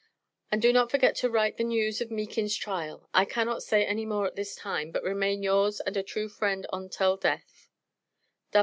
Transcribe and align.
And 0.51 0.63
do 0.63 0.73
not 0.73 0.89
forget 0.89 1.15
to 1.17 1.29
write 1.29 1.57
the 1.57 1.63
News 1.63 2.01
of 2.01 2.09
Meakin's 2.09 2.55
tryal. 2.55 3.07
I 3.13 3.23
cannot 3.23 3.61
say 3.61 3.85
any 3.85 4.03
more 4.03 4.25
at 4.25 4.35
this 4.35 4.55
time; 4.55 4.89
but 4.89 5.03
remain 5.03 5.43
yours 5.43 5.79
and 5.79 5.95
A 5.95 6.01
true 6.01 6.27
Friend 6.27 6.65
ontell 6.73 7.17
Death. 7.17 7.69